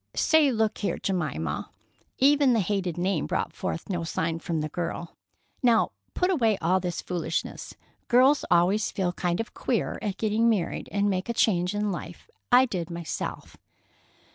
[0.15, 6.31] "Say, look here, Jemima"—even the hated name brought forth no sign from the girl—"now put
[6.31, 7.75] away all this foolishness.
[8.07, 12.27] Girls always feel kind of queer at getting married and making a change in life.
[12.51, 13.57] I did, myself."